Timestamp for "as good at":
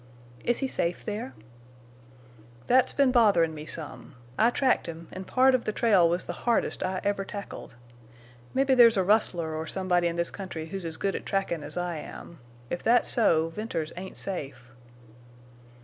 10.85-11.23